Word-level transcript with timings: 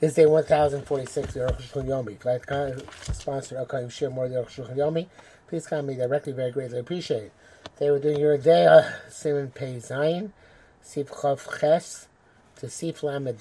is 0.00 0.14
day 0.14 0.26
1046 0.26 1.36
of 1.36 1.58
Shulchan 1.58 1.86
Yomi. 1.86 2.16
If 2.16 2.24
you'd 2.24 2.24
like 2.24 2.46
to 2.46 2.84
sponsor 3.14 3.58
Okay, 3.58 3.82
you 3.82 3.90
share 3.90 4.10
more 4.10 4.26
of 4.26 4.32
the 4.32 4.42
Shulchan 4.42 4.76
Yomi, 4.76 5.06
please 5.48 5.66
contact 5.66 5.88
me 5.88 5.94
directly, 5.94 6.32
very 6.32 6.50
greatly 6.50 6.78
appreciated. 6.78 7.30
They 7.78 7.90
were 7.90 7.98
doing 7.98 8.20
your 8.20 8.36
day, 8.36 8.66
uh, 8.66 8.82
Siman 9.08 9.54
Pei 9.54 9.76
Zayin, 9.76 10.30
Sif 10.82 11.10
Chav 11.10 11.60
Ches, 11.60 12.08
to 12.56 12.68
Sif 12.68 13.02
Lamed. 13.02 13.38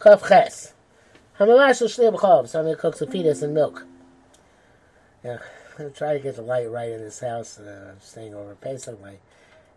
Chav 0.00 0.26
Ches. 0.26 0.72
Hamamash 1.38 1.82
Shli 1.82 2.14
B'chav, 2.14 2.48
somebody 2.48 2.76
cooks 2.76 3.00
a 3.02 3.06
fetus 3.06 3.42
in 3.42 3.54
milk. 3.54 3.86
Yeah, 5.22 5.38
I'm 5.78 5.92
to 5.92 6.20
get 6.22 6.36
the 6.36 6.42
light 6.42 6.70
right 6.70 6.90
in 6.90 7.00
this 7.00 7.20
house. 7.20 7.58
Uh, 7.58 7.90
I'm 7.92 8.00
staying 8.00 8.34
over 8.34 8.54
Pesach. 8.54 9.00
My 9.02 9.16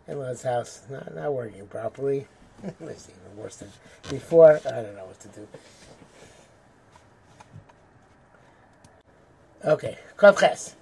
in-laws' 0.08 0.42
house 0.42 0.82
not, 0.88 1.14
not 1.14 1.32
working 1.34 1.66
properly. 1.66 2.26
it's 2.80 3.08
even 3.08 3.36
worse 3.36 3.56
than 3.56 3.68
before. 4.08 4.60
I 4.64 4.70
don't 4.70 4.96
know 4.96 5.04
what 5.04 5.20
to 5.20 5.28
do. 5.28 5.46
Okay, 9.66 9.98
Kavches. 10.16 10.74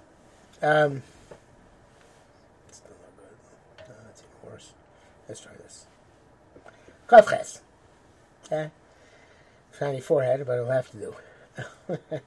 Um, 0.61 1.03
still 2.71 2.91
not 3.01 3.17
good. 3.17 3.87
No, 3.89 3.95
that's 4.05 4.21
even 4.21 4.51
worse. 4.51 4.71
Let's 5.27 5.41
try 5.41 5.53
this. 5.57 5.85
Kavches. 7.07 7.59
Okay. 8.45 8.71
Shiny 9.77 9.99
forehead, 9.99 10.45
but 10.45 10.59
it'll 10.59 10.71
have 10.71 10.91
to 10.91 10.97
do. 10.97 11.15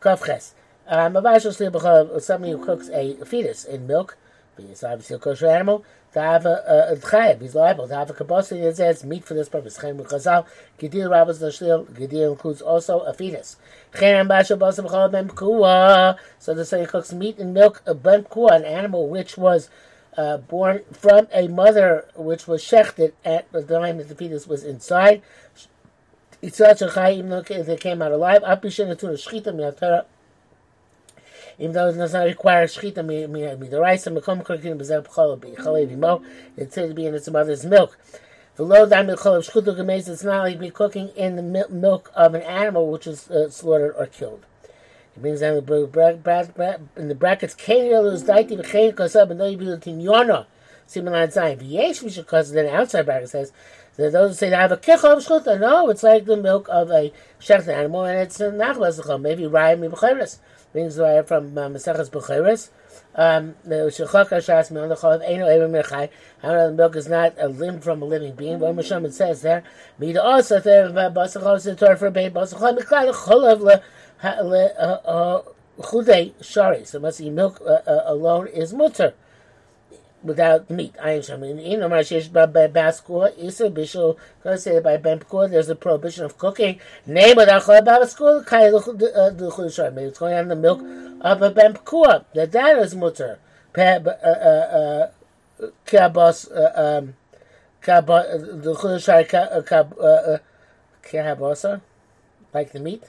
Kavches. 0.00 0.52
Um, 0.86 1.14
somebody 1.14 2.52
who 2.52 2.64
cooks 2.64 2.88
a 2.90 3.16
fetus 3.24 3.64
in 3.64 3.86
milk, 3.86 4.16
it's 4.58 4.84
obviously 4.84 5.16
a 5.16 5.18
kosher 5.18 5.46
animal, 5.46 5.84
to 6.12 6.20
have 6.20 6.44
a, 6.44 6.90
a, 6.92 7.38
he's 7.38 7.54
liable 7.54 7.88
to 7.88 7.94
have 7.94 8.10
a 8.10 8.12
kabosah 8.12 8.62
that 8.62 8.76
says 8.76 9.04
meat 9.04 9.24
for 9.24 9.34
this 9.34 9.48
purpose. 9.48 9.78
Chaim 9.78 9.98
Chazal, 9.98 10.46
Gedir 10.78 11.10
Rabbis 11.10 11.40
Nashil, 11.40 11.86
Gedir 11.86 12.30
includes 12.30 12.60
also 12.60 13.00
a 13.00 13.14
fetus. 13.14 13.56
Chaim 13.94 14.28
Basha 14.28 14.56
Basam 14.56 14.90
Chal 14.90 15.08
Ben 15.08 15.30
So 16.38 16.54
the 16.54 16.78
he 16.78 16.86
cooks 16.86 17.12
meat 17.12 17.38
and 17.38 17.54
milk, 17.54 17.82
a 17.86 17.94
Ben 17.94 18.26
an 18.34 18.64
animal 18.64 19.08
which 19.08 19.38
was 19.38 19.70
uh, 20.16 20.36
born 20.36 20.82
from 20.92 21.28
a 21.32 21.48
mother 21.48 22.06
which 22.14 22.46
was 22.46 22.62
shechted 22.62 23.12
at 23.24 23.50
the 23.52 23.62
time 23.62 23.96
that 23.96 24.08
the 24.08 24.14
fetus 24.14 24.46
was 24.46 24.64
inside. 24.64 25.22
It's 26.42 26.58
such 26.58 26.82
a 26.82 26.88
chayim 26.88 27.28
that 27.66 27.80
came 27.80 28.02
out 28.02 28.12
alive. 28.12 28.42
Apishin 28.42 28.94
Atuna 28.94 29.14
Shchita 29.14 29.54
Minatara 29.54 30.04
even 31.62 31.74
though 31.74 31.90
it 31.90 31.92
does 31.92 32.12
not 32.12 32.24
require 32.24 32.66
shchita 32.66 33.04
midaraisa 33.04 34.12
mekom 34.12 34.42
korkin 34.42 34.76
b'zer 34.76 35.00
b'chol 35.00 35.38
b'chol 35.38 35.88
b'mo, 35.88 36.20
it 36.56 36.72
says 36.72 36.88
to 36.88 36.94
be 36.94 37.06
in 37.06 37.14
its 37.14 37.30
mother's 37.30 37.64
milk. 37.64 37.96
The 38.56 38.64
low 38.64 38.84
chol 38.84 39.36
of 39.36 39.46
shchutu 39.46 39.76
gemes, 39.76 40.08
it's 40.08 40.24
not 40.24 40.42
like 40.42 40.58
be 40.58 40.70
cooking 40.70 41.10
in 41.10 41.36
the 41.36 41.68
milk 41.70 42.10
of 42.16 42.34
an 42.34 42.42
animal 42.42 42.90
which 42.90 43.06
is 43.06 43.30
uh, 43.30 43.48
slaughtered 43.48 43.94
or 43.96 44.06
killed. 44.06 44.44
He 45.14 45.20
brings 45.20 45.38
down 45.38 45.54
the 45.54 46.80
in 46.96 47.06
the 47.06 47.14
brackets, 47.14 47.54
Kenil 47.54 48.12
is 48.12 48.24
daiti 48.24 48.60
v'chein 48.60 48.94
kosab 48.94 49.30
and 49.30 49.38
no 49.38 49.44
yibilu 49.44 49.78
tinyona. 49.78 50.46
Siman 50.88 51.32
zayin. 51.32 51.58
V'yesh 51.62 52.02
v'shakos, 52.02 52.52
then 52.52 52.66
outside 52.74 53.06
bracket 53.06 53.28
says, 53.28 53.52
that 53.94 54.10
those 54.10 54.30
who 54.30 54.34
say 54.34 54.50
they 54.50 54.56
have 54.56 54.72
a 54.72 54.76
kichol 54.76 55.16
of 55.16 55.24
shchuta, 55.24 55.60
no, 55.60 55.88
it's 55.90 56.02
like 56.02 56.24
the 56.24 56.36
milk 56.36 56.66
of 56.68 56.90
a 56.90 57.12
shecht 57.40 57.68
animal, 57.68 58.04
and 58.04 58.18
it's 58.18 58.40
not 58.40 59.20
maybe 59.20 59.44
raya 59.44 59.78
mi 59.78 59.86
b'chayres 59.86 60.38
brings 60.72 60.96
the 60.96 61.24
from 61.26 61.56
uh, 61.56 61.68
Maseches 61.68 62.10
Bechoros. 62.10 62.70
Um, 63.14 63.54
the 63.64 63.90
the 63.90 64.06
the 66.42 66.72
milk 66.72 66.96
is 66.96 67.08
not 67.08 67.34
a 67.38 67.48
limb 67.48 67.80
from 67.80 68.02
a 68.02 68.04
living 68.04 68.34
being. 68.34 68.58
What 68.58 68.74
Misham 68.74 69.04
it 69.04 69.14
says 69.14 69.42
there. 69.42 69.62
Mida 69.98 70.22
also 70.22 70.60
there 70.60 70.88
Basachol 70.88 71.60
Sitor 71.60 71.98
for 71.98 72.10
Bein 72.10 72.32
Basachol 72.32 72.78
Mechai 72.78 73.12
Cholav 73.12 73.60
Le 73.60 73.82
uh, 74.24 74.98
uh, 75.04 75.42
Chudei 75.78 76.32
Shari. 76.42 76.84
So 76.84 76.98
must 77.00 77.18
be 77.18 77.30
milk 77.30 77.60
alone 77.86 78.48
is 78.48 78.72
mutter 78.72 79.14
without 80.22 80.70
meat. 80.70 80.94
I 81.02 81.12
am 81.12 81.22
shaman. 81.22 81.58
In 81.58 81.80
Ramashish 81.80 82.30
Baskor, 82.30 83.32
Isa 83.38 83.70
Bishul, 83.70 84.16
because 84.42 84.64
say 84.64 84.80
by 84.80 84.96
Bempkor, 84.96 85.50
there's 85.50 85.68
a 85.68 85.74
prohibition 85.74 86.24
of 86.24 86.38
cooking. 86.38 86.80
Name 87.06 87.38
of 87.38 87.46
the 87.46 87.52
Baskor, 87.52 88.46
Kai 88.46 88.70
the 88.70 89.52
Chudashar. 89.54 89.92
Maybe 89.92 90.08
it's 90.08 90.18
going 90.18 90.34
on 90.34 90.48
the 90.48 90.56
milk 90.56 90.80
of 91.20 91.42
a 91.42 91.50
Bempkor. 91.50 92.24
That 92.34 92.52
that 92.52 92.78
is 92.78 92.94
mutter. 92.94 93.38
Kabos, 93.74 94.06
uh, 96.50 96.54
uh, 96.54 96.98
um, 96.98 97.14
the 97.84 98.74
Chudashar, 98.74 99.28
Kabosa, 101.02 101.80
like 102.54 102.72
the 102.72 102.80
meat. 102.80 103.04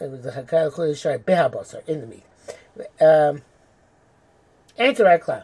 It 0.00 0.10
was 0.10 0.22
the 0.22 0.30
Chudashar, 0.30 1.18
Behabosa, 1.24 1.86
in 1.88 2.00
the 2.00 2.06
meat. 2.06 2.24
Um, 3.00 3.42
ain't 4.78 4.96
the 4.96 5.04
right. 5.04 5.42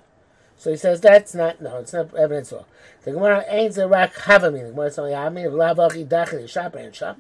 So 0.57 0.71
he 0.71 0.77
says 0.77 1.01
that's 1.01 1.35
not 1.35 1.61
no, 1.61 1.79
it's 1.79 1.93
not 1.93 2.15
evidence 2.15 2.53
at 2.53 2.59
all. 2.61 2.67
The 3.03 3.13
Gemara 3.13 3.45
ain't 3.49 3.75
the 3.75 3.89
rak 3.89 4.15
havamim. 4.15 4.63
The 4.63 4.71
Gemara 4.71 4.87
is 4.87 4.99
only 4.99 5.15
amin 5.15 5.47
of 5.47 5.53
lavachi 5.53 6.07
dachli 6.07 6.49
shop 6.49 6.75
and 6.75 6.95
shop. 6.95 7.19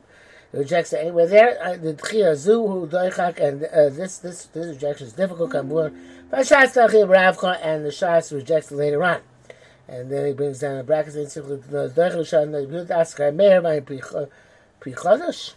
It 0.52 0.58
rejects 0.58 0.92
it. 0.92 1.12
We're 1.12 1.26
there. 1.26 1.58
Uh, 1.62 1.76
the 1.76 1.94
tchia 1.94 2.36
zu 2.36 2.66
hu 2.66 2.86
doichak, 2.86 3.38
and 3.40 3.64
uh, 3.64 3.90
this 3.90 4.18
this 4.18 4.44
this 4.46 4.68
rejection 4.68 5.08
is 5.08 5.12
difficult. 5.12 5.50
Kambur, 5.50 5.90
v'shas 6.30 6.74
tachli 6.74 7.06
ravcha, 7.06 7.58
and 7.62 7.84
the 7.84 7.90
shas 7.90 8.32
rejects 8.32 8.70
it 8.70 8.76
later 8.76 9.02
on. 9.04 9.20
And 9.86 10.10
then 10.10 10.26
he 10.26 10.32
brings 10.32 10.60
down 10.60 10.78
the 10.78 10.84
brackets 10.84 11.16
and 11.16 11.30
simply 11.30 11.56
the 11.56 11.90
doichel 11.90 12.26
shan 12.26 12.52
the 12.52 12.60
yud 12.60 12.88
askar 12.88 13.34
meir 13.34 13.60
by 13.60 13.80
Pri 13.80 14.00
Chadash. 14.92 15.54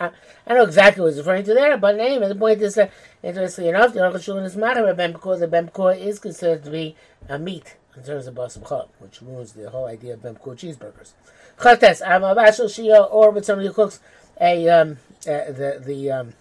I, 0.00 0.10
I 0.46 0.54
know 0.54 0.62
exactly 0.64 1.02
what 1.02 1.08
he's 1.08 1.18
referring 1.18 1.44
to 1.44 1.54
there, 1.54 1.76
but 1.76 1.98
anyway, 1.98 2.28
the 2.28 2.34
point 2.34 2.62
is 2.62 2.74
that, 2.76 2.92
interestingly 3.22 3.70
enough, 3.70 3.92
the 3.92 4.00
Aruch 4.00 4.16
Shulchan 4.16 4.44
is 4.44 4.56
matter 4.56 4.86
of. 4.86 4.96
The 4.96 5.48
Bemkor 5.48 5.98
is 5.98 6.18
considered 6.18 6.64
to 6.64 6.70
be 6.70 6.96
a 7.28 7.38
meat 7.38 7.76
in 7.96 8.04
terms 8.04 8.26
of 8.26 8.34
Basam 8.34 8.62
Chab, 8.62 8.88
which 8.98 9.20
ruins 9.20 9.52
the 9.52 9.70
whole 9.70 9.86
idea 9.86 10.14
of 10.14 10.20
Bemkor 10.20 10.56
cheeseburgers. 10.56 11.12
Chates, 11.60 12.00
I'm 12.02 12.22
a 12.22 12.34
bashal 12.34 12.66
shia, 12.66 13.08
or 13.10 13.30
with 13.30 13.44
somebody 13.44 13.68
who 13.68 13.74
cooks 13.74 14.00
a, 14.40 14.68
um, 14.68 14.98
uh, 15.26 15.50
the, 15.50 15.82
the, 15.84 16.10
um, 16.10 16.34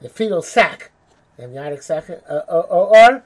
the 0.00 0.08
fetal 0.08 0.40
sack, 0.40 0.90
the 1.36 1.44
amniotic 1.44 1.82
sac, 1.82 2.08
uh, 2.08 2.40
or, 2.48 2.64
or, 2.64 2.96
or 2.96 3.22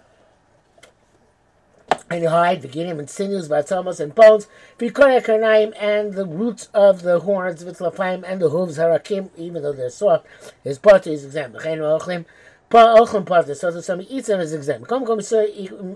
and 2.15 2.29
hide, 2.29 2.63
the 2.63 2.69
ginim 2.69 2.99
and 2.99 3.09
sinews, 3.09 3.49
vatzamos 3.49 4.01
and 4.01 4.15
bones, 4.15 4.47
v'korei 4.79 5.25
karnaim, 5.25 5.73
and 5.81 6.15
the 6.15 6.27
roots 6.27 6.69
of 6.75 7.03
the 7.03 7.21
horns, 7.21 7.65
v'tlafayim, 7.65 8.25
and 8.27 8.41
the 8.41 8.51
hooves, 8.51 8.79
harakim, 8.79 9.31
even 9.37 9.63
though 9.63 9.73
they're 9.73 9.91
soft, 9.91 10.27
his 10.65 10.79
part 10.79 11.07
is 11.07 11.25
exempt. 11.25 11.57
V'chein 11.57 11.79
ochlim, 11.79 12.25
ochlim 12.71 13.25
part 13.27 13.47
so 13.57 13.71
that 13.71 13.83
somebody 13.83 14.15
eats 14.15 14.29
them 14.29 14.41
is 14.41 14.53
exempt. 14.53 14.89
Come, 14.89 15.07
come, 15.07 15.21
sir, 15.21 15.47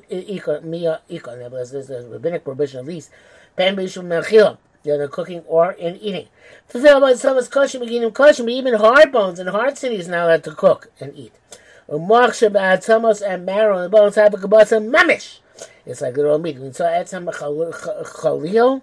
ika, 0.08 0.60
mia, 0.62 1.00
ika, 1.08 1.50
there's 1.70 1.90
a 1.90 2.08
rabbinic 2.08 2.44
prohibition 2.44 2.80
at 2.80 2.86
least, 2.86 3.10
pen 3.56 3.76
b'ishum 3.76 4.06
melchila, 4.06 4.58
they're 4.82 5.08
cooking 5.08 5.40
or 5.46 5.72
in 5.72 5.96
eating. 5.96 6.28
Fulfill 6.68 7.00
by 7.00 7.14
some 7.14 7.36
is 7.38 7.48
kosher, 7.48 7.80
beginning 7.80 8.12
kosher, 8.12 8.48
even 8.48 8.74
hard 8.74 9.10
bones 9.10 9.38
and 9.38 9.48
hard 9.48 9.76
cities 9.76 10.06
now 10.08 10.26
allowed 10.26 10.44
to 10.44 10.54
cook 10.54 10.92
and 11.00 11.12
eat. 11.16 11.32
Umach 11.88 12.30
shabbat 12.30 13.22
and 13.26 13.46
marrow 13.46 13.78
and 13.78 13.90
bones 13.90 14.14
have 14.14 14.34
a 14.34 14.36
kabasa 14.36 14.80
mamish. 14.84 15.40
It's 15.84 16.00
like 16.00 16.16
little 16.16 16.38
meat. 16.38 16.58
So 16.74 16.84
add 16.84 17.08
some 17.08 17.28
chalil, 17.30 18.82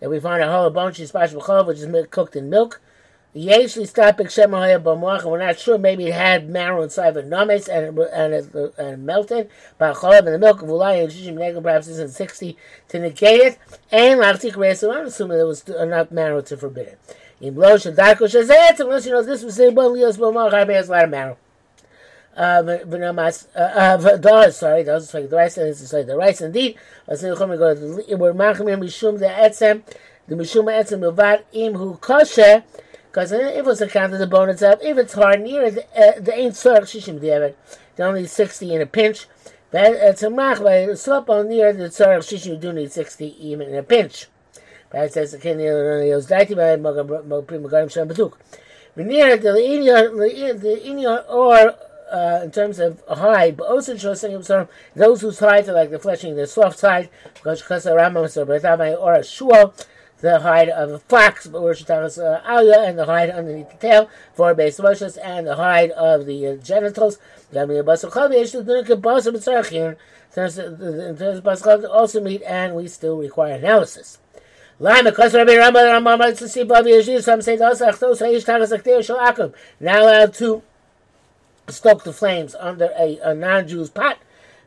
and 0.00 0.10
we 0.10 0.20
find 0.20 0.42
a 0.42 0.50
whole 0.50 0.70
bunch 0.70 1.00
of 1.00 1.08
special 1.08 1.42
chol, 1.42 1.66
which 1.66 1.78
is 1.78 2.06
cooked 2.10 2.36
in 2.36 2.50
milk. 2.50 2.80
Usually 3.34 3.84
stop 3.84 4.16
b'moach, 4.16 5.24
we're 5.24 5.38
not 5.38 5.58
sure. 5.58 5.76
Maybe 5.76 6.06
it 6.06 6.14
had 6.14 6.48
marrow 6.48 6.82
inside 6.82 7.18
of 7.18 7.26
names 7.26 7.68
and 7.68 7.98
it, 7.98 8.08
and 8.10 8.32
it, 8.32 8.74
and 8.78 9.04
melted. 9.04 9.50
But 9.76 9.96
cholav 9.96 10.20
and 10.20 10.28
the 10.28 10.38
milk 10.38 10.62
of 10.62 10.70
ulay 10.70 11.02
and 11.04 11.12
shishim 11.12 11.34
negel 11.34 11.62
perhaps 11.62 11.86
isn't 11.86 12.12
sixty 12.12 12.56
to 12.88 12.98
negate 12.98 13.42
it. 13.42 13.58
And 13.92 14.20
lachtik 14.20 14.56
reis. 14.56 14.78
So 14.80 14.90
I'm 14.90 15.04
assuming 15.04 15.36
there 15.36 15.46
was 15.46 15.68
enough 15.68 16.10
marrow 16.10 16.40
to 16.40 16.56
forbid 16.56 16.86
it. 16.86 16.98
In 17.38 17.52
blow 17.52 17.74
shadarko 17.74 18.20
shazet. 18.20 18.80
Unless 18.80 19.04
you 19.04 19.12
know 19.12 19.22
this 19.22 19.42
was 19.42 19.56
say 19.56 19.70
bon 19.70 19.92
lios 19.92 20.16
b'moach, 20.16 20.54
I 20.54 20.64
has 20.72 20.88
a 20.88 20.92
lot 20.92 21.04
of 21.04 21.10
marrow. 21.10 21.36
Does 22.36 22.68
sorry 24.56 24.84
does 24.84 25.14
like 25.14 25.30
the 25.30 25.36
rice 25.36 25.56
and 25.56 25.68
it's 25.68 25.92
like 25.92 26.06
the 26.06 26.16
rice 26.16 26.42
indeed. 26.42 26.76
As 27.08 27.24
in 27.24 27.34
Chum 27.34 27.56
go 27.56 27.74
we're 27.74 28.34
mishum 28.34 29.18
the 29.18 29.26
etzem 29.26 29.82
the 30.28 30.34
mishum 30.34 30.66
etzem 30.66 31.00
milvad 31.00 31.44
im 31.52 31.74
hu 31.74 31.96
kosher 31.96 32.62
because 33.06 33.32
if 33.32 33.40
it 33.40 33.64
was 33.64 33.80
accounted 33.80 34.20
the 34.20 34.26
bone 34.26 34.50
itself 34.50 34.80
if 34.82 34.98
it's 34.98 35.14
hard 35.14 35.40
near 35.40 35.70
the 35.70 35.82
uh, 35.98 36.20
the 36.20 36.34
ain't 36.34 36.56
sir 36.56 36.82
shishim 36.82 37.18
diavad 37.20 37.54
the 37.96 38.04
only 38.04 38.26
sixty 38.26 38.74
in 38.74 38.82
a 38.82 38.86
pinch. 38.86 39.26
But 39.70 39.92
it's 39.92 40.22
a 40.22 40.28
mach 40.28 40.62
by 40.62 40.92
slap 40.92 41.30
on 41.30 41.48
near 41.48 41.72
the 41.72 41.84
tzarech 41.84 42.18
shishim 42.18 42.48
you 42.48 42.56
do 42.56 42.72
need 42.74 42.92
sixty 42.92 43.34
even 43.40 43.68
in 43.68 43.76
a 43.76 43.82
pinch. 43.82 44.26
That 44.90 45.10
says 45.12 45.32
the 45.32 45.38
king 45.38 45.58
is 45.60 46.26
daiti 46.26 46.54
by 46.54 46.76
Pri 46.76 47.58
Megadim 47.58 47.90
Shem 47.90 48.08
Baduk. 48.08 48.34
Veneer 48.94 49.36
the 49.38 49.48
inyan 49.48 50.60
the 50.60 50.80
inyan 50.84 51.24
or 51.30 51.74
uh, 52.12 52.40
in 52.44 52.50
terms 52.50 52.78
of 52.78 53.02
hide, 53.08 53.56
but 53.56 53.66
also 53.66 53.94
those 53.94 55.20
whose 55.20 55.38
hides 55.38 55.68
are 55.68 55.72
like 55.72 55.90
the 55.90 55.98
fleshing, 55.98 56.36
the 56.36 56.46
soft 56.46 56.80
hide, 56.80 57.08
because 57.34 57.62
Rambam 57.62 58.98
or 59.00 59.14
a 59.14 59.24
shul, 59.24 59.74
the 60.20 60.40
hide 60.40 60.68
of 60.68 60.90
a 60.90 60.98
fox, 60.98 61.46
but 61.46 61.60
Roshatakas 61.60 62.18
uh, 62.18 62.40
Alia, 62.48 62.80
and 62.80 62.98
the 62.98 63.04
hide 63.04 63.30
underneath 63.30 63.70
the 63.70 63.76
tail, 63.76 64.08
for 64.34 64.54
base 64.54 64.78
Roshas, 64.80 65.18
and 65.22 65.46
the 65.46 65.56
hide 65.56 65.90
of 65.90 66.26
the 66.26 66.46
uh, 66.46 66.56
genitals. 66.56 67.18
Also 71.90 72.20
meat, 72.20 72.42
and 72.42 72.74
we 72.74 72.88
still 72.88 73.18
require 73.18 73.54
analysis. 73.54 74.18
Lime, 74.78 75.04
because 75.04 75.34
Rabbi 75.34 75.52
Rambam 75.52 76.04
Rambam 76.04 76.36
to 76.38 76.48
see 76.48 76.62
Bavi 76.62 77.00
Yeshir, 77.00 77.22
some 77.22 77.40
say 77.40 77.56
those 77.56 77.80
achtos 77.80 78.18
ha'ish 78.18 78.44
tagas 78.44 78.78
aktir 78.78 79.02
shal 79.02 79.16
akum. 79.16 79.54
Now 79.80 80.02
allowed 80.02 80.34
to 80.34 80.62
stoke 81.68 82.04
the 82.04 82.12
flames 82.12 82.54
under 82.54 82.90
a, 82.98 83.18
a 83.22 83.34
non-Jew's 83.34 83.90
pot. 83.90 84.18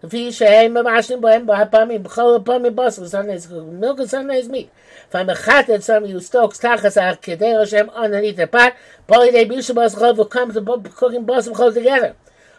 If 0.01 0.11
shame 0.33 0.75
mashim 0.75 1.19
bohem 1.19 1.45
bahapami 1.45 2.01
b'chol 2.01 2.41
apami 2.41 2.73
basel 2.73 3.05
Sunday's 3.05 3.49
milk 3.49 3.99
and 3.99 4.09
Sunday's 4.09 4.47
meat. 4.47 4.71
If 5.07 5.13
I'm 5.13 5.29
a 5.29 5.35
chatet, 5.35 5.83
some 5.83 6.05
you 6.05 6.21
stokes 6.21 6.57
tachas 6.59 7.01
ar 7.01 7.17
kedei 7.17 7.59
Hashem 7.59 7.89
underneath 7.89 8.37
the 8.37 8.47
pot. 8.47 8.77
Bali 9.07 9.31
they 9.31 9.45
bishu 9.45 9.75
bas 9.75 9.95
chol 9.95 10.15
will 10.15 10.25
come 10.25 10.53
to 10.53 10.89
cooking 10.89 11.25
basel 11.25 11.53
chol 11.53 11.73
together. 11.73 12.15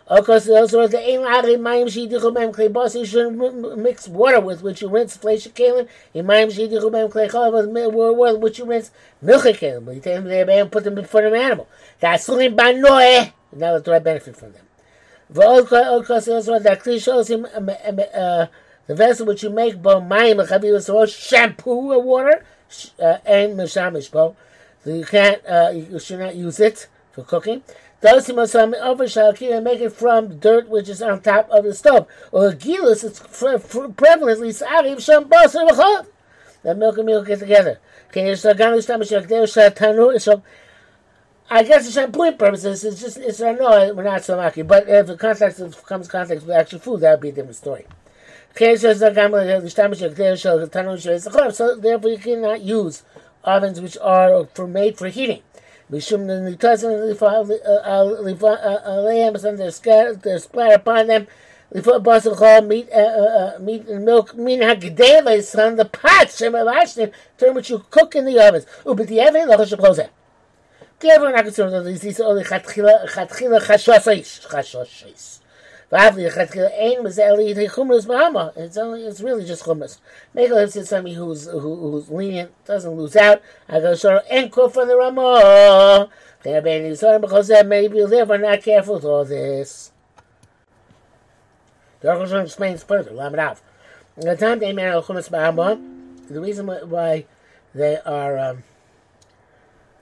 Of 0.06 0.26
course, 0.26 0.48
it 0.48 0.52
also 0.52 0.86
the 0.86 0.98
aim 0.98 1.20
ari 1.22 1.54
mayim 1.56 1.86
shidichu 1.86 2.34
mem 2.34 2.52
klei 2.52 2.70
basel. 2.70 3.00
You 3.00 3.06
shouldn't 3.06 3.78
mix 3.78 4.06
water 4.06 4.40
with 4.40 4.62
which 4.62 4.82
you 4.82 4.90
rinse 4.90 5.16
flesh 5.16 5.46
of 5.46 5.54
kalim. 5.54 5.88
In 6.12 6.26
mayim 6.26 6.48
shidichu 6.48 6.92
mem 6.92 7.08
klei 7.08 7.30
chol 7.30 7.52
with 7.52 8.42
which 8.42 8.58
you 8.58 8.66
rinse 8.66 8.90
milk 9.22 9.46
of 9.46 9.56
kalim. 9.56 9.86
You 9.94 10.00
take 10.02 10.16
them 10.16 10.24
there 10.24 10.50
and 10.50 10.70
put 10.70 10.84
them 10.84 10.98
in 10.98 11.06
front 11.06 11.26
of 11.26 11.32
an 11.32 11.40
animal. 11.40 11.68
That's 12.00 12.26
something 12.26 12.54
by 12.54 12.72
noe. 12.72 13.32
And 13.50 13.60
now 13.60 13.74
the 13.78 13.82
Torah 13.82 14.00
benefit 14.00 14.36
from 14.36 14.52
them. 14.52 14.66
The 18.90 18.96
vessel 18.96 19.26
which 19.26 19.42
you 19.44 19.50
make 19.50 19.80
bo 19.80 20.00
mayim 20.00 21.08
shampoo 21.08 21.92
or 21.92 22.02
water 22.02 22.44
uh, 22.98 23.18
and 23.24 23.56
mishamish 23.56 24.10
bo. 24.10 24.36
So 24.82 24.94
you 24.94 25.04
can't, 25.04 25.44
uh, 25.46 25.70
you 25.74 25.98
should 26.00 26.18
not 26.18 26.34
use 26.34 26.58
it 26.58 26.88
for 27.12 27.22
cooking. 27.22 27.62
Dosim 28.02 28.36
osam 28.36 28.74
over 28.80 29.04
shalkir 29.04 29.62
make 29.62 29.80
it 29.80 29.92
from 29.92 30.38
dirt 30.38 30.68
which 30.68 30.88
is 30.88 31.02
on 31.02 31.20
top 31.20 31.50
of 31.50 31.64
the 31.64 31.74
stove. 31.74 32.08
Or 32.32 32.52
gilus, 32.52 33.04
it's 33.04 33.20
prevalently 33.20 34.54
sariv 34.56 34.96
shambos 34.96 35.54
and 35.54 36.06
The 36.62 36.74
milk 36.74 36.96
and 36.96 37.06
milk 37.06 37.26
get 37.26 37.40
together. 37.40 37.78
Can 38.10 38.26
you 38.26 38.36
start 38.36 38.56
ganu 38.56 38.78
shtamish 38.78 39.12
yakdeu 39.12 39.44
shatanu? 39.44 40.18
So 40.20 40.42
I 41.52 41.64
guess 41.64 41.84
it's 41.84 41.94
shampooing 41.94 42.36
purposes. 42.36 42.84
It's 42.84 43.00
just 43.00 43.16
it's 43.16 43.42
I 43.42 43.50
know 43.52 43.92
we're 43.92 44.04
not 44.04 44.22
so 44.22 44.36
lucky, 44.36 44.62
but 44.62 44.88
if 44.88 45.08
the 45.08 45.16
context 45.16 45.60
comes 45.84 46.06
context 46.06 46.46
with 46.46 46.54
actual 46.54 46.78
food, 46.78 47.00
that 47.00 47.10
would 47.10 47.20
be 47.20 47.30
a 47.30 47.32
different 47.32 47.56
story. 47.56 47.86
So 48.56 48.94
therefore, 51.76 52.10
you 52.10 52.18
cannot 52.18 52.60
use 52.60 53.02
ovens 53.42 53.80
which 53.80 53.98
are 53.98 54.44
for 54.54 54.68
made 54.68 54.96
for 54.96 55.08
heating. 55.08 55.42
Mishum 55.90 56.28
the 56.28 56.56
uh, 57.20 57.26
uh, 58.46 60.12
uh, 60.14 60.20
They're 60.22 60.38
splat 60.38 60.72
upon 60.74 61.08
them. 61.08 61.26
Before 61.72 61.98
Basel 61.98 62.36
call 62.36 62.62
meat, 62.62 62.88
uh, 62.92 62.96
uh, 62.96 63.58
meat 63.60 63.88
and 63.88 64.04
milk, 64.04 64.36
mean 64.36 64.60
hagdeves 64.60 65.56
on 65.56 65.76
the 65.76 65.84
pots, 65.84 66.38
Shem 66.38 66.52
term 67.38 67.54
which 67.54 67.70
you 67.70 67.84
cook 67.90 68.14
in 68.14 68.24
the 68.24 68.38
ovens. 68.38 68.66
Ubitieve, 68.84 69.46
lochash 69.48 69.76
close 69.76 70.00
גבר 71.03 71.27
נקצור 71.27 71.65
אותו, 71.65 71.83
זה 71.83 72.23
או 72.25 72.33
לכתחילה 72.35 73.59
חשוש 73.59 74.07
איש, 74.07 74.45
חשוש 74.45 75.05
איש. 75.07 75.39
ואף 75.91 76.15
לכתחילה 76.17 76.67
אין 76.67 77.03
בזה 77.03 77.27
אלא 77.27 77.67
חומרס 77.67 78.05
בעמה. 78.05 78.49
It's 78.55 78.77
only, 78.77 79.07
it's 79.09 79.21
really 79.21 79.45
just 79.47 79.63
חומרס. 79.63 79.97
Make 80.35 80.49
a 80.49 80.67
to 80.67 80.85
somebody 80.85 81.13
who's, 81.13 81.45
who, 81.45 81.59
who's 81.59 82.09
lenient, 82.09 82.49
doesn't 82.65 82.91
lose 82.91 83.15
out. 83.15 83.41
I 83.69 83.79
go, 83.79 83.95
sure, 83.95 84.19
אין 84.27 84.49
כוף 84.49 84.77
on 84.77 84.87
the 84.87 84.95
רמה. 84.95 86.07
They're 86.43 86.61
being 86.61 86.85
used 86.85 87.03
because 87.21 87.47
that 87.47 87.65
maybe 87.65 87.97
you 87.97 88.07
live 88.07 88.29
are 88.29 88.37
not 88.37 88.61
careful 88.61 88.95
with 88.95 89.05
all 89.05 89.25
this. 89.25 89.91
The 92.01 92.09
Rosh 92.09 92.31
explains 92.33 92.83
further, 92.83 93.11
Lamed 93.11 93.39
Av. 93.39 93.61
The 94.15 94.35
time 94.35 94.59
they 94.59 94.71
marry 94.71 95.01
Chumas 95.01 95.27
Ba'ama, 95.27 95.81
the 96.29 96.39
reason 96.39 96.67
why 96.67 97.25
they 97.73 97.97
are 98.05 98.37
um, 98.37 98.63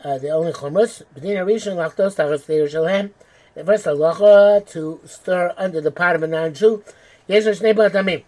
uh, 0.05 0.17
the 0.17 0.31
only 0.31 0.53
chumas. 0.53 1.03
B'din 1.17 1.37
harishon 1.37 1.75
lachdos 1.75 2.15
tachas 2.15 2.47
Yerushalayim. 2.47 3.11
The 3.55 3.65
first 3.65 3.85
halacha 3.85 4.65
to 4.71 5.01
stir 5.05 5.53
under 5.57 5.81
the 5.81 5.91
pot 5.91 6.15
of 6.15 6.23
a 6.23 6.29
non-Jew. 6.29 6.85
Yesh 7.27 7.43
v'shnei 7.43 7.75
b'atamim. 7.75 8.23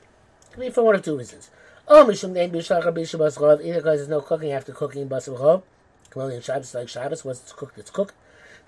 Could 0.50 0.60
be 0.60 0.70
for 0.70 0.82
one 0.82 0.96
of 0.96 1.04
two 1.04 1.16
reasons. 1.16 1.48
Oh, 1.86 2.04
mishum 2.04 2.34
dein 2.34 2.50
b'shlach 2.50 2.82
b'shu 2.92 3.20
b'schov. 3.20 3.64
Either 3.64 3.78
because 3.78 4.00
there's 4.00 4.08
no 4.08 4.20
cooking 4.20 4.50
after 4.50 4.72
cooking 4.72 5.08
b'schov. 5.08 5.62
Kamalian 6.10 6.42
Shabbos 6.42 6.74
like 6.74 6.88
Shabbos. 6.88 7.24
Once 7.24 7.40
it's 7.40 7.52
cooked, 7.52 7.78
it's 7.78 7.90
cooked. 7.90 8.14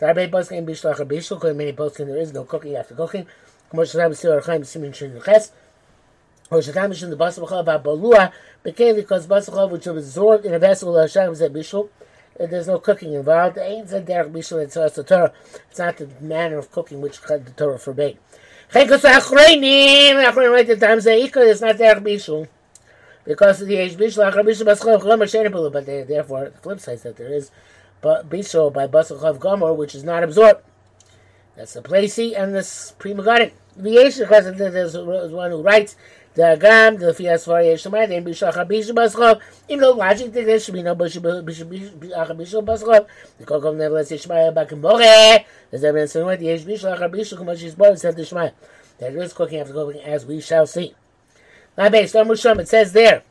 Darbe 0.01 0.31
b'skein 0.31 0.65
b'shlach 0.65 1.05
b'shu. 1.05 1.37
According 1.37 1.59
many 1.59 1.73
poskim, 1.73 2.07
there 2.07 2.19
is 2.19 2.33
no 2.33 2.45
cooking 2.45 2.77
after 2.77 2.95
cooking. 2.95 3.27
K'mo 3.73 3.83
sh'tam 3.83 4.13
b'sir 4.13 4.41
archaim 4.41 4.65
simin 4.65 4.93
shin 4.93 5.11
yuches. 5.11 5.51
Or 6.53 6.61
sh'tam 6.61 6.93
b'shin 6.93 7.11
the 7.11 7.17
b'schov 7.17 7.49
ha'balua. 7.49 8.31
B'kein 8.65 8.95
because 8.95 9.27
b'schov 9.27 9.73
which 9.73 9.87
was 9.87 10.07
absorbed 10.07 10.45
in 10.45 10.55
a 10.55 10.61
vessel 10.61 10.97
of 10.97 11.11
Shabbos 11.11 11.43
at 11.43 11.53
b'shu 11.53 11.89
there's 12.51 12.67
no 12.67 12.79
cooking 12.79 13.13
involved. 13.15 13.57
It's 13.59 13.93
not 13.93 14.07
the 15.97 16.09
manner 16.21 16.59
of 16.59 16.71
cooking 16.71 17.01
which 17.01 17.21
the 17.21 17.53
Torah 17.57 17.79
forbade. 17.79 18.19
It's 18.75 18.95
not 18.95 19.19
derech 21.77 22.03
bishul. 22.03 22.49
Because 23.25 23.61
of 23.61 23.69
the 23.69 23.77
age 23.77 23.97
bishul, 23.97 24.25
achar 24.33 24.43
bishul 24.43 25.73
but 25.73 25.87
therefore 25.87 26.51
the 26.51 26.59
flip 26.59 26.81
side 26.81 26.95
is 26.95 27.03
that 27.03 27.17
there 27.17 27.33
is 27.33 27.51
bishul 28.03 28.73
by 28.73 28.87
baschov 28.87 29.39
gomer, 29.39 29.73
which 29.75 29.95
is 29.95 30.05
not 30.05 30.25
absorbed. 30.25 30.63
That's 31.57 31.75
the 31.75 31.83
placey 31.83 32.35
and 32.37 32.55
the 32.55 32.63
Pri 32.99 33.13
Megadim. 33.13 33.53
The 33.77 34.71
there's 34.71 34.97
one 34.97 35.51
who 35.51 35.63
writes 35.63 35.97
Dagam, 36.37 36.99
the 36.99 37.13
Fias 37.13 37.47
Varia 37.47 37.75
Shemad, 37.75 38.17
and 38.17 38.27
Bishach 38.27 38.55
Abishu 38.55 38.93
Baskov, 38.95 39.41
even 39.69 39.81
though 39.81 39.93
logically 39.93 40.45
there 40.45 40.59
should 40.59 40.75
be 40.75 40.83
no 40.83 40.95
Bishu 40.97 41.21
Abishu 41.21 42.65
Baskov, 42.65 43.07
the 43.39 43.45
Kokov 43.45 43.77
nevertheless 43.77 44.11
Yishmaya 44.11 44.55
Bakimore, 44.55 45.45
as 45.71 45.85
evidence 45.85 46.17
in 46.17 46.25
what 46.25 46.39
the 46.39 46.47
Yesh 46.47 46.63
Bishach 46.63 46.99
Abishu 47.01 47.39
Kumash 47.39 47.77
born, 47.77 47.97
said 47.97 48.17
the 48.17 48.23
Shemaya. 48.23 48.53
That 48.99 49.15
is 49.15 49.33
cooking 49.33 49.59
after 49.59 49.73
cooking, 49.73 50.01
as 50.03 50.25
we 50.25 50.41
shall 50.41 50.67
see. 50.67 50.95
Now, 51.77 51.89
based 51.89 52.15
on 52.15 52.29
Mushum, 52.29 52.61
it 52.61 52.69
says 52.69 52.93
there, 52.93 53.23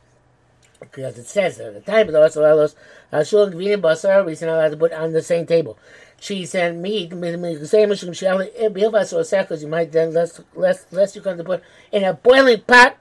because 0.80 1.16
it 1.16 1.26
says 1.26 1.56
there, 1.56 1.70
the 1.70 1.80
time 1.80 2.08
of 2.08 2.12
the 2.12 2.20
also 2.20 2.42
allows 2.42 2.74
Ashul 3.12 3.44
and 3.46 3.54
Gvin 3.54 3.74
and 3.74 3.82
Basar, 3.82 4.26
we 4.26 4.34
are 4.34 4.46
not 4.46 4.58
allowed 4.58 4.70
to 4.70 4.76
put 4.76 4.92
on 4.92 5.12
the 5.12 5.22
same 5.22 5.46
table. 5.46 5.78
Cheese 6.20 6.54
and 6.54 6.82
meat, 6.82 7.10
the 7.10 7.66
same 7.66 7.88
Mushum 7.88 8.10
Shali, 8.10 8.52
Bilvas 8.70 9.12
or 9.12 9.22
Sakos, 9.22 9.62
you 9.62 9.68
might 9.68 9.92
then, 9.92 10.12
less, 10.12 10.40
less, 10.54 10.86
less 10.92 11.16
you 11.16 11.22
come 11.22 11.38
to 11.38 11.44
put 11.44 11.62
in 11.90 12.04
a 12.04 12.12
boiling 12.12 12.60
pot 12.60 12.96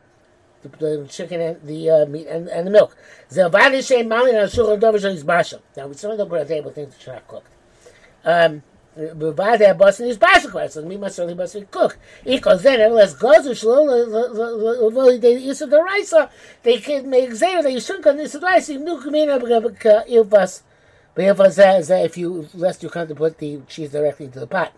the, 0.63 0.69
the 0.69 1.07
chicken 1.09 1.41
and 1.41 1.61
the 1.63 1.89
uh, 1.89 2.05
meat 2.05 2.27
and, 2.27 2.47
and 2.47 2.67
the 2.67 2.71
milk. 2.71 2.95
Now, 3.35 3.49
we 3.49 3.81
certainly 3.81 4.07
don't 6.17 6.29
put 6.29 6.41
on 6.41 6.47
the 6.47 6.47
table 6.47 6.71
things 6.71 6.97
that 6.97 7.07
are 7.07 7.13
not 7.13 7.27
cooked. 7.27 7.47
Um, 8.23 8.63
Bavada 8.97 10.01
is 10.01 10.17
bicycle, 10.17 10.67
so 10.67 10.83
me 10.83 10.97
must 10.97 11.15
certainly 11.15 11.35
must 11.35 11.71
cook. 11.71 11.97
Because 12.25 12.63
then, 12.63 12.81
unless 12.81 13.13
to 13.13 13.51
Shlo, 13.51 15.21
they 15.21 15.37
use 15.37 15.59
the 15.59 15.81
rice, 15.81 16.13
they 16.63 16.77
can 16.77 17.09
make 17.09 17.29
Zayr, 17.29 17.63
they 17.63 17.79
shouldn't 17.79 18.03
come 18.03 18.17
this 18.17 18.35
rice, 18.35 18.69
you 18.69 18.79
knew 18.79 18.99
in, 19.15 19.29
if 19.29 20.33
us, 20.33 20.63
but 21.15 21.23
if 21.23 21.39
us, 21.39 21.89
if 21.89 22.17
you, 22.17 22.49
lest 22.53 22.83
you 22.83 22.89
come 22.89 23.07
to 23.07 23.15
put 23.15 23.37
the 23.37 23.61
cheese 23.69 23.91
directly 23.91 24.25
into 24.25 24.41
the 24.41 24.47
pot. 24.47 24.73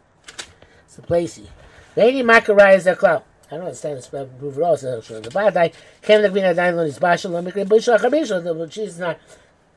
It's 0.85 0.99
a 0.99 1.01
placey. 1.01 1.47
Lady 1.95 2.21
Makarai 2.21 2.75
is 2.75 2.85
a 2.85 2.95
clown. 2.95 3.23
I 3.53 3.57
don't 3.57 3.65
understand 3.65 3.98
this 3.98 4.12
all. 4.12 4.22
Uh, 4.74 4.75
so 4.75 5.19
the 5.19 5.29
badai 5.29 5.72
came 6.01 6.24
the 6.24 6.29
green 6.29 6.43
adain 6.43 6.75
on 6.75 6.86
his 6.86 6.98
bashal. 6.98 7.43
Me 7.43 7.51
get 7.51 7.69
bishul 7.69 8.00
achabishul. 8.00 8.43
The 8.43 8.67
cheese 8.67 8.93
is 8.93 9.00
not 9.00 9.19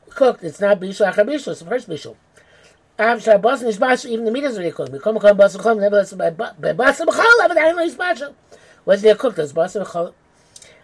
cooked. 0.09 0.43
It's 0.43 0.59
not 0.59 0.79
bishul 0.79 1.13
achabishul. 1.13 1.51
It's 1.51 1.59
the 1.59 1.65
first 1.67 1.87
bishul. 1.87 2.15
Av 2.97 3.19
shabos 3.19 3.63
is 3.67 3.77
bashal. 3.77 4.09
Even 4.09 4.25
the 4.25 4.31
meat 4.31 4.45
is 4.45 4.55
already 4.55 4.71
cooked. 4.71 4.91
We 4.91 4.97
come 4.97 5.19
come 5.19 5.37
basal 5.37 5.61
chol. 5.61 5.79
Nevertheless, 5.79 6.11
by 6.13 6.31
basal 6.73 7.05
b'chol, 7.05 7.47
but 7.47 7.55
I 7.55 7.71
know 7.71 7.83
his 7.83 7.93
bashal. 7.95 8.33
What's 8.83 9.03
there 9.03 9.13
cooked? 9.13 9.37
It's 9.37 9.51
basal 9.53 9.85
b'chol. 9.85 10.13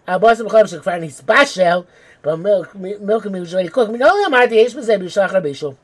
Our 0.07 0.19
basal 0.19 0.45
b'chol 0.45 0.65
is 0.65 0.73
kfar 0.73 1.01
his 1.01 1.19
bashal, 1.21 1.87
but 2.21 2.37
milk 2.37 2.75
milk 2.75 3.25
and 3.25 3.33
meat 3.33 3.41
is 3.41 3.55
already 3.55 3.69
cooked. 3.69 3.89
Amar 3.89 4.45
the 4.45 4.57
yesh 4.57 4.75
b'zeh 4.75 5.01
bishul 5.01 5.27
achabishul. 5.27 5.75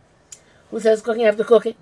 Who 0.70 0.80
says 0.80 1.02
cooking 1.02 1.26
after 1.26 1.44
cooking? 1.44 1.74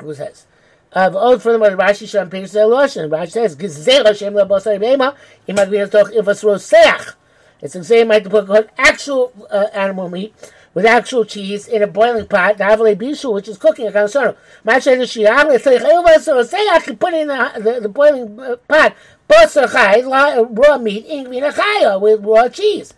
Who 0.00 0.12
says? 0.14 0.46
Of 0.92 1.16
old 1.16 1.42
furthermore 1.42 1.70
Rashi 1.70 2.08
Shem 2.08 2.30
Peiris 2.30 2.54
Eloshin. 2.54 3.10
Rashi 3.10 3.32
says 3.32 3.56
Gizel 3.56 4.06
Hashem 4.06 4.34
LeBasar 4.34 4.80
Beima 4.80 5.14
Im 5.46 5.56
Agvir 5.56 5.90
Toch 5.90 6.12
Ivas 6.12 6.42
Roseach. 6.42 7.14
It's 7.60 7.72
the 7.72 7.84
same 7.84 8.10
to 8.10 8.28
put 8.28 8.70
actual 8.76 9.32
uh, 9.50 9.68
animal 9.72 10.10
meat 10.10 10.34
with 10.74 10.84
actual 10.84 11.24
cheese 11.24 11.66
in 11.66 11.82
a 11.82 11.86
boiling 11.86 12.26
pot, 12.26 12.58
davale 12.58 12.94
bishu, 12.94 13.32
which 13.32 13.48
is 13.48 13.56
cooking 13.56 13.86
a 13.86 13.90
kansono. 13.90 14.36
Masha 14.62 14.90
the 14.90 15.04
shiam, 15.04 15.54
it's 15.54 15.64
like, 15.64 15.80
so 16.20 16.42
say 16.42 16.58
I 16.70 16.80
can 16.80 16.98
put 16.98 17.14
in 17.14 17.28
the, 17.28 17.52
the, 17.56 17.80
the 17.80 17.88
boiling 17.88 18.38
uh, 18.38 18.56
pot, 18.68 18.94
basar 19.26 19.72
chai, 19.72 20.02
raw 20.02 20.76
meat, 20.76 21.08
ingvina 21.08 21.50
chaya, 21.50 21.98
with 21.98 22.22
raw 22.22 22.46
cheese. 22.48 22.92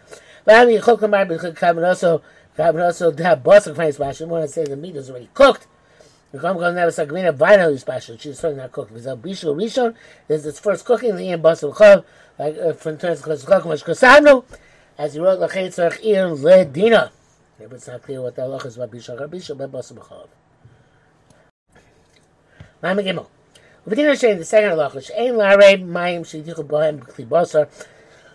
But 0.45 0.69
you 0.69 0.81
cook 0.83 0.99
them 0.99 1.15
out, 1.15 1.29
because 1.29 1.57
can 1.57 1.85
also, 1.85 2.21
can 2.57 2.81
also 2.81 3.17
have 3.17 3.45
basar 3.45 3.77
chai 3.77 3.93
special. 3.93 4.27
I 4.27 4.31
want 4.33 4.45
to 4.47 4.49
say 4.49 4.65
the 4.65 4.77
meat 4.77 4.97
is 4.97 5.09
already 5.09 5.29
cooked. 5.33 5.69
The 6.33 6.39
Kam 6.41 6.59
Kam 6.59 6.75
never 6.75 6.91
sagmina 6.91 7.37
vinyl 7.37 7.79
special. 7.79 8.19
She's 8.19 8.39
certainly 8.39 8.63
not 8.63 8.73
cooked. 8.73 8.93
Because 8.93 9.07
bishu 9.19 9.55
rishon 9.55 9.95
is 10.29 10.45
its 10.45 10.61
first 10.61 10.85
cooking, 10.85 11.17
the 11.17 11.31
in 11.31 11.41
basar 11.41 11.75
chav, 11.75 12.05
like 12.39 12.57
uh, 12.59 12.73
from 12.75 12.99
terms 12.99 13.27
of 13.27 13.39
chakmash 13.41 14.45
as 14.99 15.15
he 15.15 15.21
wrote, 15.21 15.39
lachet 15.39 15.69
tzarech 15.69 16.05
ir 16.05 16.27
ledina. 16.37 17.11
Maybe 17.59 17.77
it's 17.77 17.87
not 17.87 18.03
clear 18.03 18.21
what 18.21 18.35
the 18.35 18.43
halach 18.43 18.67
is 18.67 18.77
about 18.77 18.91
Bishal 18.91 19.19
Rabisha, 19.19 19.57
but 19.57 19.71
Basa 19.71 19.93
B'chalav. 19.93 20.29
Ma'am 22.83 22.97
Gimel. 22.99 23.27
V'dina 23.87 24.13
Shein, 24.13 24.39
the 24.39 24.45
second 24.45 24.71
halach, 24.71 24.93
Shein 24.93 25.35
Larei 25.35 25.83
Mayim 25.83 26.21
Shedichu 26.21 26.67
Bohem 26.67 26.99
B'kli 26.99 27.27
Basar, 27.27 27.69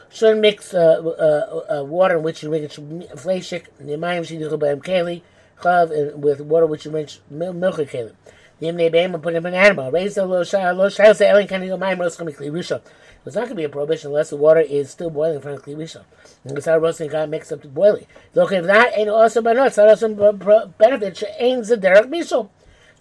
shouldn't 0.10 0.42
mix 0.42 0.74
uh, 0.74 1.02
uh, 1.02 1.80
uh, 1.80 1.84
water 1.84 2.18
in 2.18 2.24
which 2.24 2.44
you 2.44 2.54
enrich 2.54 2.76
fleshik, 2.76 3.66
the 3.80 3.94
Mayim 3.94 4.22
Shedichu 4.22 4.58
Bohem 4.58 4.82
Keli, 4.82 5.22
Chav, 5.62 6.16
with 6.16 6.42
water 6.42 6.66
which 6.66 6.86
you 6.86 6.92
enrich 6.92 7.20
milk 7.30 7.56
Keli. 7.56 8.14
The 8.60 8.68
Yim 8.68 8.78
Nebeim, 8.78 9.22
put 9.22 9.34
him 9.34 9.46
in 9.46 9.54
an 9.54 9.60
animal. 9.60 9.92
Raise 9.92 10.16
the 10.16 10.26
lo 10.26 10.44
shah, 10.44 10.72
lo 10.72 10.90
shah, 10.90 11.14
say 11.14 11.30
Elin 11.30 11.48
Kani 11.48 11.68
Mayim 11.78 11.98
Roskam 11.98 12.32
B'kli 12.32 12.52
Rishon. 12.52 12.82
It's 13.26 13.36
not 13.36 13.42
going 13.42 13.50
to 13.52 13.56
be 13.56 13.64
a 13.64 13.70
prohibition 13.70 14.10
unless 14.10 14.30
the 14.30 14.38
water 14.38 14.60
is 14.60 14.90
still 14.90 15.10
boiling 15.10 15.40
from 15.42 15.56
the 15.56 15.62
Rishon. 15.62 16.04
And 16.44 16.58
the 16.58 16.80
roasting 16.80 17.10
got 17.10 17.30
mixed 17.30 17.52
up 17.52 17.62
to 17.62 17.68
boiling. 17.68 18.06
Look, 18.36 18.52
if 18.52 18.66
that 18.66 18.98
ain't 18.98 19.10
also 19.10 19.42
but 19.42 19.56
not, 19.56 19.74
so 19.74 19.96
some 19.96 20.16
benefit. 20.16 21.24
Ain't 21.40 21.68
the 21.68 21.78
derek 21.78 22.08
mishal. 22.08 22.50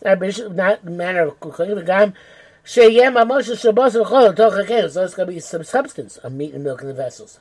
Not 0.04 0.20
not 0.54 0.84
manner 0.84 1.22
of 1.22 1.40
cooking. 1.40 1.74
The 1.74 1.82
gam 1.82 2.14
sheyem 2.64 3.20
amosha 3.20 3.54
shabos 3.54 4.00
v'chol 4.00 4.36
toch 4.36 4.90
So 4.92 5.02
it's 5.04 5.14
going 5.14 5.28
to 5.28 5.34
be 5.34 5.40
some 5.40 5.64
substance 5.64 6.18
of 6.18 6.32
meat 6.32 6.54
and 6.54 6.62
milk 6.62 6.82
in 6.82 6.88
the 6.88 6.94
vessels. 6.94 7.40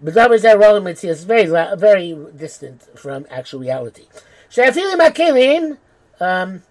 But 0.00 0.14
that 0.14 0.30
was 0.30 0.42
that 0.42 0.58
rolling 0.58 0.86
is 0.86 1.24
very 1.24 1.46
very 1.46 2.16
distant 2.36 2.82
from 2.98 3.26
actual 3.30 3.60
reality. 3.60 4.06
Shafilim 4.50 5.00
akelim, 5.00 5.78
um, 6.20 6.62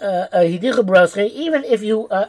uh, 0.00 0.26
uh, 0.34 0.42
even 0.42 1.64
if 1.64 1.82
you 1.82 2.08
uh, 2.08 2.26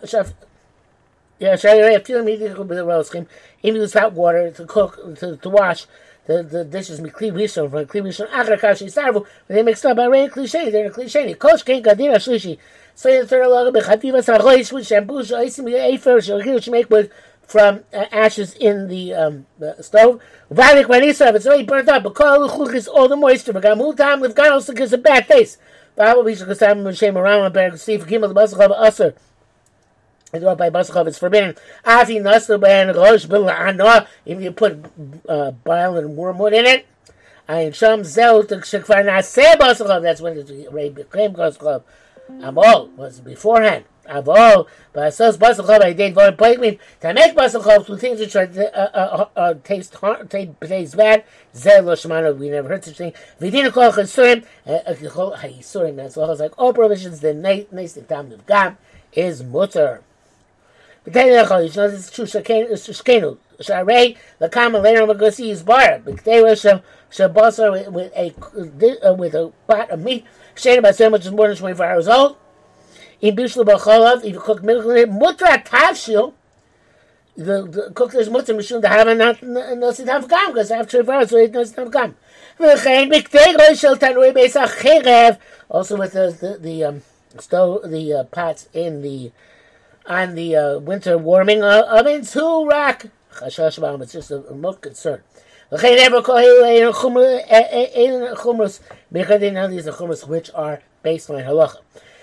yeah, 1.43 1.55
the 1.55 2.83
roaskim. 2.85 3.27
If 3.61 3.75
you 3.75 3.81
use 3.81 3.93
hot 3.93 4.13
water 4.13 4.51
to 4.51 4.65
cook, 4.65 5.17
to, 5.19 5.35
to 5.37 5.49
wash 5.49 5.85
the, 6.25 6.43
the 6.43 6.63
dishes, 6.63 7.01
mikli 7.01 7.31
rishon, 7.31 7.69
from 7.69 7.85
kli 7.85 8.01
rishon, 8.01 8.29
achar 8.29 8.59
kashi 8.59 8.85
sarvu, 8.85 9.25
they 9.47 9.61
mixed 9.61 9.85
up 9.85 9.97
by 9.97 10.05
rain 10.05 10.29
cliche, 10.29 10.69
they're 10.69 10.89
cliche. 10.89 11.33
Kosh 11.33 11.63
ken 11.63 11.83
gadira 11.83 12.15
shlishi. 12.15 12.57
So 12.95 13.09
the 13.09 13.27
third 13.27 13.47
log 13.47 13.75
of 13.75 13.83
chativa 13.83 14.23
saroish 14.23 14.71
with 14.71 14.87
shampoo, 14.87 15.23
shoisim 15.23 15.69
efer, 15.69 16.17
shogir, 16.19 16.55
which 16.55 16.69
make 16.69 16.89
with 16.89 17.11
from 17.45 17.83
uh, 17.93 18.05
ashes 18.11 18.53
in 18.55 18.87
the, 18.87 19.13
um, 19.13 19.45
the 19.59 19.81
stove. 19.81 20.21
Valik 20.51 20.85
vanisa, 20.85 21.33
it's 21.33 21.45
already 21.45 21.63
burnt 21.63 21.89
up, 21.89 22.03
but 22.03 22.15
kol 22.15 22.49
chuchis 22.49 22.87
all 22.87 23.07
the 23.07 23.15
moisture, 23.15 23.53
but 23.53 23.63
gamu 23.63 23.95
tam 23.95 24.19
with 24.19 24.35
ganos 24.35 24.67
because 24.67 24.93
a 24.93 24.97
bad 24.97 25.27
taste. 25.27 25.57
Bible 25.95 26.23
bisha 26.23 26.47
kasam 26.47 26.97
shem 26.97 27.17
around, 27.17 27.53
but 27.53 27.79
Steve 27.79 28.07
Kimmel 28.07 28.29
the 28.29 28.35
basach 28.35 28.59
of 28.59 28.71
usher 28.71 29.13
by 30.33 30.69
Basachov, 30.69 31.07
it's 31.07 31.19
forbidden. 31.19 31.55
Afi 31.85 32.19
nasu 32.19 32.59
ben 32.59 32.95
rosh 32.95 33.25
b'la'ano, 33.25 34.07
if 34.25 34.41
you 34.41 34.51
put 34.51 34.83
uh, 35.29 35.51
bile 35.51 35.97
and 35.97 36.17
wormwood 36.17 36.53
in 36.53 36.65
it. 36.65 36.87
Ayin 37.47 37.73
sham 37.73 38.03
zel 38.03 38.43
shekvar 38.43 39.05
naseh 39.05 39.53
Basachov, 39.55 40.01
that's 40.01 40.21
when 40.21 40.35
the 40.35 40.67
Ray 40.71 40.89
became 40.89 41.33
Basachov. 41.33 41.83
Amol 42.31 42.91
was 42.95 43.19
beforehand. 43.19 43.85
Avol, 44.07 44.67
but 44.91 45.13
says 45.13 45.37
Basachov, 45.37 45.81
I 45.81 45.93
did 45.93 46.13
very 46.13 46.33
plainly, 46.33 46.79
to 47.01 47.13
make 47.13 47.35
Basachov 47.35 47.85
two 47.85 47.97
things 47.97 48.19
which 48.19 48.35
are, 48.35 48.49
uh, 48.55 48.61
uh, 48.61 49.27
uh, 49.35 49.39
uh 49.39 49.53
taste, 49.63 49.95
taste, 50.29 50.51
taste 50.61 50.97
bad, 50.97 51.23
zel 51.55 51.83
lo 51.83 51.93
shemano, 51.93 52.37
we 52.37 52.49
never 52.49 52.67
heard 52.67 52.83
such 52.83 52.97
thing. 52.97 53.13
Vidina 53.39 53.71
kol 53.71 53.91
chasurim, 53.91 54.45
kol 55.11 55.31
chayisurim, 55.37 55.95
that's 55.95 56.17
all. 56.17 56.29
as 56.29 56.39
like 56.39 56.53
all 56.57 56.73
provisions, 56.73 57.21
the 57.21 57.33
nice, 57.33 57.93
the 57.93 58.01
time 58.01 58.31
of 58.31 58.45
Gam 58.45 58.77
is 59.13 59.43
mutter. 59.43 60.01
B'tei 61.05 61.45
lechol, 61.45 61.69
you 61.69 61.75
know 61.75 61.89
this 61.89 62.05
is 62.05 62.11
true, 62.11 62.25
shekenu, 62.25 63.37
sharei, 63.59 64.17
the 64.39 64.49
common 64.49 64.83
later 64.83 65.05
we're 65.05 65.13
going 65.13 65.31
to 65.31 65.35
see 65.35 65.49
is 65.49 65.63
bar, 65.63 65.99
b'tei 65.99 66.43
lechol, 66.43 66.83
shabasar 67.09 67.89
with 67.91 68.11
a, 68.15 68.33
uh, 69.07 69.13
with 69.13 69.33
a 69.33 69.51
pot 69.67 69.89
of 69.91 70.01
meat, 70.01 70.25
shade 70.55 70.79
about 70.79 70.95
so 70.95 71.09
much 71.09 71.25
is 71.25 71.31
more 71.31 71.47
than 71.47 71.57
24 71.57 71.85
hours 71.85 72.07
old, 72.07 72.37
in 73.23 73.35
b'cholav, 73.37 74.25
if 74.25 74.33
you 74.33 74.39
cook 74.39 74.61
milk 74.63 74.83
in 74.85 74.97
it, 74.97 75.09
mutra 75.09 75.63
the, 77.35 77.63
the 77.63 77.91
cook 77.95 78.11
the 78.11 78.25
not 79.15 79.97
have 80.07 80.29
gam 80.29 80.47
because 80.51 80.69
after 80.71 81.01
verse 81.03 81.31
have 81.31 81.91
gam. 81.91 82.15
V'chein 82.59 83.79
shel 83.79 83.95
tanui 83.95 85.39
also 85.69 85.97
with 85.97 86.11
the 86.11 86.37
the, 86.39 86.57
the 86.59 86.83
um, 86.83 87.01
stove 87.39 87.89
the 87.89 88.13
uh, 88.13 88.23
pots 88.25 88.67
in 88.73 89.01
the 89.01 89.31
on 90.05 90.35
the 90.35 90.55
uh, 90.55 90.79
winter 90.79 91.17
warming 91.17 91.63
uh, 91.63 91.83
ovens 91.87 92.33
who 92.33 92.69
rock 92.69 93.05
chashash 93.35 93.79
ba'am 93.79 94.01
it's 94.01 94.11
just 94.11 94.31
a, 94.31 94.45
a 94.49 94.53
milk 94.53 94.81
concern. 94.81 95.21
V'chein 95.71 95.97
ever 95.97 96.21
chumrus. 96.21 97.39
Ein 97.49 98.35
chumrus 98.35 98.81
are 99.15 99.93
chumrus 99.93 100.27
which 100.27 100.51
are 100.53 100.81
baseline 101.03 101.45
halacha. 101.45 101.77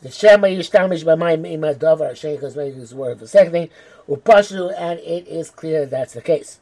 The 0.00 0.10
shema 0.10 0.46
yishtamish 0.46 1.04
b'mayim 1.04 1.50
ima 1.50 1.74
davar 1.74 2.12
shein 2.12 2.36
because 2.36 2.56
maybe 2.56 2.76
use 2.76 2.94
word 2.94 3.18
the 3.18 3.26
second 3.26 3.52
thing, 3.52 3.70
upashu, 4.08 4.72
and 4.78 5.00
it 5.00 5.26
is 5.26 5.50
clear 5.50 5.86
that's 5.86 6.14
the 6.14 6.22
case. 6.22 6.60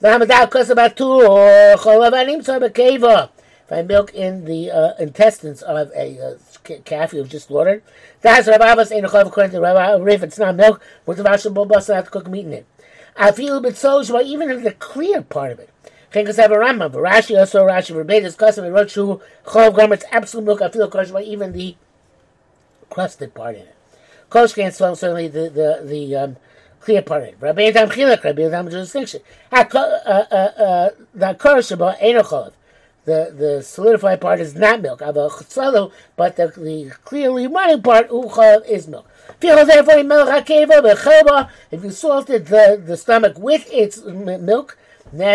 The. 0.00 0.10
If 3.66 3.72
I 3.72 3.80
milk 3.80 4.12
in 4.12 4.44
the 4.44 4.70
uh, 4.70 4.92
intestines 4.98 5.62
of 5.62 5.90
a 5.96 6.20
uh, 6.20 6.34
calf 6.84 7.14
you've 7.14 7.30
just 7.30 7.46
slaughtered, 7.46 7.82
that's 8.20 8.46
Rabbi 8.46 8.70
Abbas 8.70 8.92
ain't 8.92 9.06
a 9.06 9.20
according 9.26 9.52
to 9.52 9.60
Rabbi 9.60 10.12
If 10.12 10.22
it's 10.22 10.38
not 10.38 10.56
milk, 10.56 10.82
with 11.06 11.16
the 11.16 11.22
Bobas, 11.22 11.88
I 11.88 11.96
have 11.96 12.04
to 12.04 12.10
cook 12.10 12.28
meat 12.28 12.44
in 12.44 12.52
it. 12.52 12.66
I 13.16 13.32
feel 13.32 13.56
a 13.56 13.60
bit 13.62 13.78
so, 13.78 14.02
even 14.20 14.50
in 14.50 14.62
the 14.62 14.72
clear 14.72 15.22
part 15.22 15.52
of 15.52 15.60
it. 15.60 15.70
Chenkas 16.12 16.36
have 16.36 16.52
a 16.52 16.56
Rambam, 16.56 16.92
Rashi 16.92 17.38
also 17.38 17.66
Rashi 17.66 18.58
and 18.58 18.74
wrote 18.74 18.90
Shu 18.90 19.22
Chol 19.46 19.74
Gomer, 19.74 19.94
it's 19.94 20.04
absolute 20.12 20.44
milk, 20.44 20.60
I 20.60 20.68
feel 20.68 20.88
kosher, 20.90 21.18
even 21.20 21.52
the 21.52 21.76
crusted 22.94 23.34
part 23.34 23.56
in 23.56 23.62
it. 23.62 23.74
Kosher 24.30 24.54
can't 24.54 24.72
certainly 24.72 25.26
the, 25.28 25.50
the, 25.50 25.82
the, 25.84 26.16
um, 26.16 26.36
clear 26.80 27.02
part 27.02 27.22
of 27.22 27.28
it. 27.30 27.36
Rabbi 27.40 27.72
Yadam 27.72 27.90
Chilak, 27.90 28.22
Rabbi 28.22 28.42
Yadam 28.42 28.70
distinction. 28.70 29.20
The 29.50 29.64
the, 33.04 33.34
the 33.36 33.62
solidified 33.62 34.20
part 34.20 34.40
is 34.40 34.54
not 34.54 34.80
milk, 34.80 35.00
but 35.00 36.36
the, 36.36 36.46
the 36.56 36.92
clearly 37.04 37.46
running 37.48 37.82
part 37.82 38.08
is 38.10 38.86
milk. 38.88 39.06
If 39.40 39.44
you 41.84 41.90
salted 41.90 42.46
the, 42.46 42.82
the 42.84 42.96
stomach 42.96 43.38
with 43.38 43.68
its 43.72 44.02
milk, 44.04 44.78
the 45.12 45.34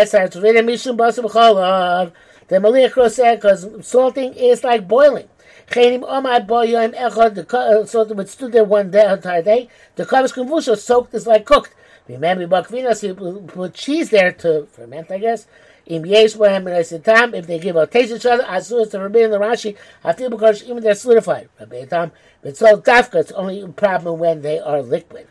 because 2.50 3.86
salting 3.86 4.34
is 4.34 4.64
like 4.64 4.88
boiling. 4.88 5.28
The 5.70 7.84
salted 7.86 8.16
would 8.16 8.28
stood 8.28 8.52
there 8.52 8.64
one 8.64 8.90
day, 8.90 9.10
entire 9.10 9.42
day. 9.42 9.68
The 9.94 10.04
kavos 10.04 10.34
konvusha 10.34 10.76
soaked 10.76 11.14
is 11.14 11.26
like 11.26 11.44
cooked. 11.44 11.74
Remember, 12.08 12.46
bakvinas, 12.46 13.46
put 13.46 13.74
cheese 13.74 14.10
there 14.10 14.32
to 14.32 14.66
ferment, 14.66 15.10
I 15.10 15.18
guess. 15.18 15.46
Im 15.86 16.06
yesh 16.06 16.34
bohem 16.34 17.04
time 17.04 17.34
if 17.34 17.46
they 17.46 17.58
give 17.58 17.76
a 17.76 17.86
taste 17.86 18.12
each 18.12 18.26
other, 18.26 18.44
asur 18.44 18.90
to 18.90 18.98
forbidden 18.98 19.30
the 19.30 19.38
Rashi, 19.38 19.76
feel 20.16 20.30
because 20.30 20.62
even 20.64 20.82
they're 20.82 20.94
solidified. 20.94 21.48
Rabbi 21.58 21.84
Tam, 21.86 22.12
but 22.42 22.56
so 22.56 22.80
dafka, 22.80 23.16
it's 23.16 23.32
only 23.32 23.60
a 23.60 23.68
problem 23.68 24.18
when 24.18 24.42
they 24.42 24.58
are 24.58 24.82
liquid 24.82 25.26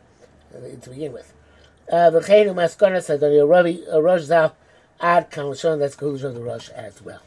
uh, 0.53 0.59
to 0.81 0.89
begin 0.89 1.13
with. 1.13 1.33
Uh, 1.91 2.11
V'cheinu 2.11 2.53
maskana 2.53 3.01
said, 3.01 3.21
Ravi 3.21 3.83
Rosh 3.93 4.23
Zal, 4.23 4.55
ad 4.99 5.31
kan 5.31 5.53
that's 5.79 5.95
conclusion 5.95 6.29
of 6.29 6.35
the 6.35 6.41
Rosh 6.41 6.69
as 6.69 7.01
well. 7.01 7.21